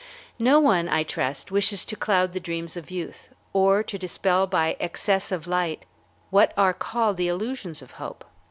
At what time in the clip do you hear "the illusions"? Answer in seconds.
7.17-7.83